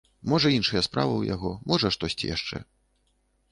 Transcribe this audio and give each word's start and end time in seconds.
Можа 0.31 0.47
іншыя 0.53 0.81
справы 0.87 1.13
ў 1.17 1.23
яго, 1.35 1.51
можа 1.73 1.93
штосьці 1.99 2.33
яшчэ. 2.35 2.65